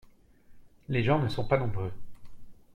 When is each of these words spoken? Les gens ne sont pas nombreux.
Les 0.89 1.03
gens 1.03 1.19
ne 1.21 1.27
sont 1.29 1.45
pas 1.45 1.59
nombreux. 1.59 1.91